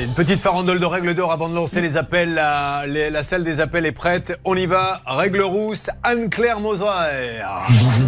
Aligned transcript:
Allez, 0.00 0.08
une 0.08 0.14
petite 0.14 0.40
farandole 0.40 0.80
de 0.80 0.86
règles 0.86 1.14
d'or 1.14 1.30
avant 1.30 1.50
de 1.50 1.54
lancer 1.54 1.82
les 1.82 1.98
appels. 1.98 2.32
La, 2.32 2.84
la 2.86 3.22
salle 3.22 3.44
des 3.44 3.60
appels 3.60 3.84
est 3.84 3.92
prête. 3.92 4.38
On 4.46 4.56
y 4.56 4.64
va. 4.64 5.00
Règle 5.06 5.42
rousse, 5.42 5.90
Anne-Claire 6.02 6.58
Moser. 6.58 6.84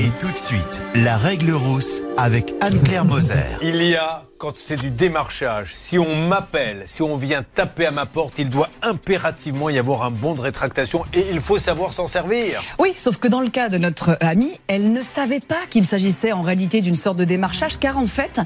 Et 0.01 0.09
tout 0.19 0.31
de 0.33 0.39
suite, 0.39 0.81
la 0.95 1.19
règle 1.19 1.53
rousse 1.53 2.01
avec 2.17 2.55
Anne-Claire 2.63 3.05
Moser. 3.05 3.35
Il 3.61 3.83
y 3.83 3.95
a 3.95 4.23
quand 4.43 4.57
c'est 4.57 4.75
du 4.75 4.91
démarchage, 4.91 5.69
si 5.73 6.01
on 6.01 6.17
m'appelle, 6.17 6.83
si 6.87 7.01
on 7.01 7.15
vient 7.15 7.45
taper 7.45 7.87
à 7.87 7.93
ma 7.93 8.07
porte, 8.07 8.41
il 8.41 8.49
doit 8.49 8.69
impérativement 8.83 9.71
y 9.71 9.79
avoir 9.79 10.03
un 10.03 10.11
bon 10.11 10.35
de 10.35 10.41
rétractation 10.41 11.05
et 11.15 11.27
il 11.31 11.41
faut 11.41 11.59
savoir 11.59 11.93
s'en 11.93 12.09
servir. 12.09 12.61
Oui, 12.81 12.91
sauf 12.97 13.19
que 13.19 13.29
dans 13.29 13.41
le 13.41 13.51
cas 13.51 13.69
de 13.69 13.79
notre 13.79 14.19
amie, 14.21 14.51
elle 14.67 14.93
ne 14.93 15.01
savait 15.01 15.39
pas 15.39 15.61
qu'il 15.71 15.87
s'agissait 15.87 16.33
en 16.33 16.41
réalité 16.41 16.81
d'une 16.81 16.97
sorte 16.97 17.19
de 17.19 17.25
démarchage, 17.25 17.79
car 17.79 17.99
en 17.99 18.07
fait, 18.07 18.41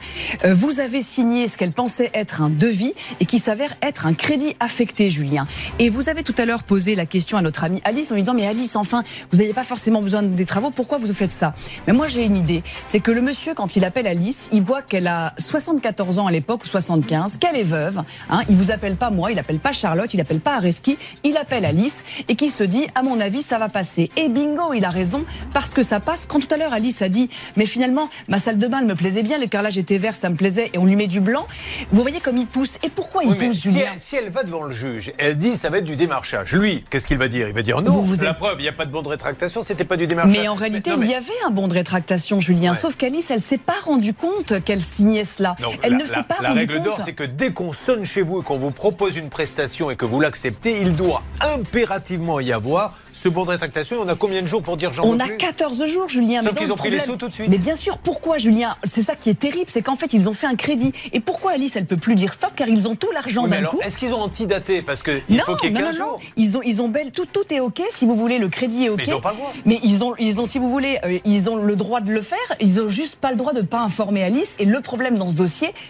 euh, 0.45 0.53
vous 0.53 0.81
avez 0.81 1.01
signé 1.01 1.49
ce 1.49 1.57
qu'elle 1.57 1.73
pensait 1.73 2.11
être 2.13 2.43
un 2.43 2.51
devis 2.51 2.93
et 3.21 3.25
qui 3.25 3.39
s'avère 3.39 3.73
être 3.81 4.07
un 4.07 4.13
crédit 4.13 4.55
affecté, 4.61 5.09
Julien. 5.09 5.47
Et 5.79 5.89
vous 5.89 6.11
avez 6.11 6.23
tout 6.23 6.35
à 6.37 6.45
l'heure 6.45 6.65
posé 6.65 6.95
la 6.95 7.07
question 7.07 7.39
à 7.39 7.41
notre 7.41 7.65
amie 7.65 7.81
Alice 7.85 8.13
en 8.13 8.17
lui 8.17 8.23
disant, 8.23 8.35
mais 8.35 8.47
Alice, 8.47 8.77
enfin, 8.77 9.03
vous 9.33 9.39
n'avez 9.39 9.55
pas 9.55 9.65
forcément 9.65 10.03
besoin 10.03 10.23
des 10.23 10.45
travaux, 10.45 10.69
pourquoi 10.69 10.99
vous 10.99 11.11
faites 11.15 11.33
ça? 11.33 11.55
Mais 11.87 11.95
moi, 11.95 12.07
j'ai 12.07 12.25
une 12.25 12.37
idée. 12.37 12.63
C'est 12.87 13.01
que 13.01 13.13
le 13.13 13.23
monsieur, 13.23 13.55
quand 13.55 13.77
il 13.77 13.85
appelle 13.87 14.07
Alice, 14.07 14.51
il 14.53 14.61
voit 14.61 14.83
qu'elle 14.83 15.07
a 15.07 15.33
64 15.39 15.86
14 15.87 16.19
ans 16.19 16.27
à 16.27 16.33
l'époque, 16.33 16.63
75, 16.65 17.37
qu'elle 17.37 17.55
est 17.55 17.63
veuve. 17.63 18.03
Hein, 18.29 18.41
il 18.49 18.57
vous 18.57 18.73
appelle 18.73 18.97
pas 18.97 19.11
moi, 19.11 19.31
il 19.31 19.39
appelle 19.39 19.61
pas 19.61 19.71
Charlotte, 19.71 20.13
il 20.13 20.21
appelle 20.21 20.41
pas 20.41 20.57
Areski, 20.57 20.99
il 21.23 21.37
appelle 21.37 21.65
Alice 21.65 22.05
et 22.29 22.35
qui 22.35 22.51
se 22.51 22.65
dit, 22.65 22.89
à 22.97 23.05
mon 23.05 23.21
avis, 23.21 23.41
ça 23.41 23.59
va 23.59 23.69
passer. 23.69 24.11
Et 24.17 24.29
bingo, 24.29 24.73
il 24.73 24.85
a 24.85 24.91
raison 24.91 25.25
parce 25.55 25.73
que 25.73 25.85
ça 25.85 26.01
passe. 26.01 26.27
Quand 26.27 26.41
tout 26.41 26.53
à 26.53 26.57
l'heure 26.57 26.73
Alice 26.73 27.03
a 27.03 27.09
dit, 27.09 27.31
mais 27.55 27.67
finalement, 27.67 28.09
ma 28.27 28.41
salle 28.41 28.59
de 28.59 28.67
bain, 28.67 28.79
elle 28.81 28.87
me 28.87 28.97
plaisait 28.97 29.23
bien, 29.23 29.39
les 29.39 29.47
carrelages 29.47 29.79
étaient 29.79 29.99
verts, 29.99 30.17
ça 30.17 30.29
me 30.29 30.35
plaisait, 30.35 30.71
et 30.73 30.79
on 30.79 30.87
lui 30.87 30.97
met 30.97 31.07
du 31.07 31.21
blanc. 31.21 31.47
Vous 31.93 32.03
voyez 32.03 32.19
comme 32.19 32.37
il 32.37 32.49
pousse. 32.49 32.79
Et 32.83 32.89
pourquoi 32.89 33.23
il 33.23 33.37
pousse, 33.37 33.59
si 33.59 33.79
elle, 33.79 34.01
si 34.01 34.17
elle 34.17 34.31
va 34.31 34.43
devant 34.43 34.65
le 34.65 34.75
juge, 34.75 35.13
elle 35.19 35.37
dit, 35.37 35.55
ça 35.55 35.71
va 35.71 35.79
être 35.79 35.85
du 35.85 35.95
démarchage. 35.95 36.53
Lui, 36.53 36.83
qu'est-ce 36.91 37.07
qu'il 37.07 37.19
va 37.19 37.29
dire? 37.29 37.47
Il 37.47 37.55
va 37.55 37.63
dire 37.63 37.81
non. 37.81 38.03
Vous, 38.03 38.25
La 38.25 38.35
preuve, 38.35 38.57
il 38.59 38.63
n'y 38.63 38.69
a 38.69 38.73
pas 38.73 38.87
de 38.87 38.91
bon 38.91 39.03
de 39.03 39.09
rétractation, 39.09 39.63
c'était 39.63 39.85
pas 39.85 39.97
du 39.97 40.09
démarchage. 40.09 40.37
Mais 40.37 40.49
en 40.49 40.57
réalité, 40.57 40.91
il 41.01 41.07
y 41.07 41.15
avait 41.15 41.31
un 41.47 41.51
bon 41.51 41.69
de 41.69 41.75
rétractation, 41.75 42.41
Julien. 42.41 42.75
Sauf 42.75 42.97
qu'Alice, 42.97 43.31
elle 43.31 43.41
s'est 43.41 43.57
pas 43.57 43.79
rendue 43.85 44.15
compte 44.15 44.65
qu'elle 44.65 44.83
signait 44.83 45.25
cela. 45.25 45.55
Elle 45.83 45.97
ne 45.97 46.05
la, 46.43 46.53
règle 46.53 46.81
d'or, 46.81 46.99
c'est 47.05 47.13
que 47.13 47.25
dès 47.25 47.53
qu'on 47.53 47.73
sonne 47.73 48.05
chez 48.05 48.23
vous 48.23 48.41
et 48.41 48.45
qu'on 48.45 48.59
vous 48.59 48.71
propose 48.71 49.17
une 49.17 49.29
prestation 49.29 49.91
et 49.91 49.97
que 49.97 50.05
vous 50.05 50.21
l'acceptez, 50.21 50.81
il 50.81 50.95
doit 50.95 51.23
impérativement 51.41 52.41
y 52.41 52.53
avoir 52.53 52.95
ce 53.13 53.29
bon 53.29 53.45
de 53.45 53.51
rétractation. 53.51 53.99
On 54.01 54.09
a 54.09 54.15
combien 54.15 54.43
de 54.43 54.47
jours 54.47 54.63
pour 54.63 54.77
dire 54.77 54.93
j'en 54.93 55.05
On 55.05 55.19
a 55.19 55.29
14 55.29 55.85
jours, 55.87 56.09
Julien. 56.09 56.43
Sauf 56.43 56.55
qu'ils 56.55 56.73
ont 56.73 56.77
pris 56.77 56.91
les 56.91 57.01
sous 57.01 57.17
tout 57.17 57.29
de 57.29 57.35
suite. 57.35 57.49
Mais 57.49 57.59
bien 57.59 57.75
sûr, 57.75 57.99
pourquoi, 57.99 58.39
Julien? 58.39 58.77
C'est 58.85 59.03
ça 59.03 59.17
qui 59.17 59.31
est 59.31 59.39
terrible, 59.39 59.67
c'est 59.69 59.83
qu'en 59.83 59.97
fait, 59.97 60.13
ils 60.13 60.29
ont 60.29 60.33
fait 60.35 60.47
un 60.47 60.55
crédit. 60.55 60.93
Et 61.13 61.21
pourquoi 61.21 61.53
Alice, 61.53 61.77
elle 61.77 61.87
peut 61.87 61.97
plus 61.97 62.15
dire 62.15 62.33
stop 62.33 62.51
Car 62.55 62.69
ils 62.69 62.89
ont 62.89 62.95
tout 62.95 63.11
l'argent 63.13 63.47
d'un 63.47 63.65
coup. 63.65 63.81
Est-ce 63.83 63.99
qu'ils 63.99 64.13
ont 64.13 64.21
antidaté? 64.21 64.83
Parce 64.83 65.03
qu'il 65.03 65.41
faut 65.41 65.57
qu'il 65.57 65.75
y 65.75 65.79
ait 65.79 65.83
15 65.83 65.99
non, 65.99 66.07
non, 66.07 66.17
Ils 66.37 66.57
ont, 66.59 66.63
ils 66.63 66.83
ont 66.83 66.89
belle, 66.89 67.11
tout, 67.11 67.27
tout 67.27 67.53
est 67.53 67.61
OK. 67.61 67.83
Si 67.91 68.05
vous 68.05 68.17
voulez, 68.17 68.39
le 68.39 68.49
crédit 68.49 68.85
est 68.85 68.89
OK. 68.91 68.99
Mais 68.99 69.05
ils 69.05 69.11
n'ont 69.11 69.21
pas 69.21 69.33
le 69.33 69.37
droit. 69.39 69.53
Mais 69.65 69.81
ils 69.83 70.05
ont, 70.05 70.15
ils 70.19 70.41
ont, 70.41 70.45
si 70.45 70.59
vous 70.59 70.71
voulez, 70.71 70.99
euh, 71.05 71.19
ils 71.25 71.49
ont 71.49 71.57
le 71.57 71.77
droit 71.77 72.01
de 72.01 72.13
le 72.13 72.21
faire. 72.21 72.39
Ils 72.61 72.81
ont 72.81 72.89
juste 72.89 73.17
pas 73.17 73.31
le 73.31 73.37
droit 73.37 73.53
de 73.53 73.61
ne 73.61 73.67
pas 73.67 73.81
informer 73.81 74.23
Alice. 74.23 74.57
Et 74.59 74.65
le 74.65 74.81
problème 74.81 75.17
dans 75.17 75.31
ce 75.31 75.35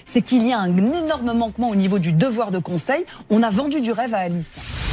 c'est 0.07 0.23
qu'il 0.23 0.47
y 0.47 0.53
a 0.53 0.59
un 0.59 0.77
énorme 0.77 1.33
manquement 1.33 1.69
au 1.69 1.77
niveau 1.77 1.99
du 1.99 2.13
devoir 2.13 2.51
de 2.51 2.59
conseil. 2.59 3.05
On 3.31 3.43
a 3.43 3.51
vendu 3.51 3.81
du 3.81 3.93
rêve 3.93 4.15
à 4.15 4.19
Alice. 4.19 4.86